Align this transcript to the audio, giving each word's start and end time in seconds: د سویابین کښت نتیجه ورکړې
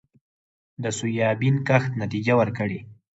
د 0.83 0.85
سویابین 0.99 1.55
کښت 1.67 1.91
نتیجه 2.01 2.33
ورکړې 2.39 2.79